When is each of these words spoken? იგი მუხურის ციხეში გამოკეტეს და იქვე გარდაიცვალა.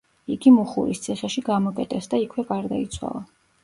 იგი 0.35 0.53
მუხურის 0.55 1.03
ციხეში 1.05 1.45
გამოკეტეს 1.51 2.13
და 2.15 2.25
იქვე 2.27 2.51
გარდაიცვალა. 2.53 3.27